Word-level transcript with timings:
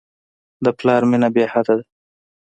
د 0.63 0.65
پلار 0.77 1.01
مینه 1.09 1.29
بېحده 1.35 1.73
ده. 1.77 1.85